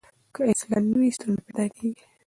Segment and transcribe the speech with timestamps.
[0.35, 2.03] که اصلاح نه وي ستونزه پیدا کېږي.